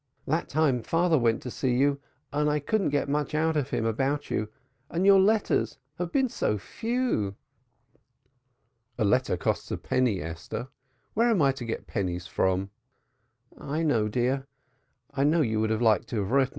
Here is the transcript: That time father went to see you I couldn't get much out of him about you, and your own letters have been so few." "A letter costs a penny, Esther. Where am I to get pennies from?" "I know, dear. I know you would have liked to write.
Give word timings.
That 0.25 0.49
time 0.49 0.81
father 0.81 1.19
went 1.19 1.43
to 1.43 1.51
see 1.51 1.75
you 1.75 2.01
I 2.33 2.57
couldn't 2.59 2.89
get 2.89 3.07
much 3.07 3.35
out 3.35 3.55
of 3.55 3.69
him 3.69 3.85
about 3.85 4.31
you, 4.31 4.49
and 4.89 5.05
your 5.05 5.17
own 5.17 5.27
letters 5.27 5.77
have 5.99 6.11
been 6.11 6.27
so 6.27 6.57
few." 6.57 7.35
"A 8.97 9.05
letter 9.05 9.37
costs 9.37 9.69
a 9.69 9.77
penny, 9.77 10.19
Esther. 10.19 10.69
Where 11.13 11.29
am 11.29 11.43
I 11.43 11.51
to 11.51 11.65
get 11.65 11.85
pennies 11.85 12.25
from?" 12.25 12.71
"I 13.55 13.83
know, 13.83 14.07
dear. 14.07 14.47
I 15.11 15.23
know 15.23 15.41
you 15.41 15.59
would 15.61 15.69
have 15.69 15.83
liked 15.83 16.07
to 16.07 16.23
write. 16.23 16.49